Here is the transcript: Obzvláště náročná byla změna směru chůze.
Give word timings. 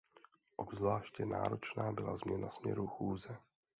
Obzvláště 0.55 1.25
náročná 1.25 1.91
byla 1.91 2.15
změna 2.17 2.49
směru 2.49 2.87
chůze. 2.87 3.37